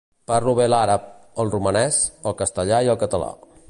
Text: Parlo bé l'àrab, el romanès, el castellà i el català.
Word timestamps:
Parlo 0.29 0.53
bé 0.59 0.65
l'àrab, 0.73 1.05
el 1.45 1.53
romanès, 1.57 2.03
el 2.31 2.39
castellà 2.43 2.85
i 2.89 2.95
el 2.97 3.03
català. 3.05 3.35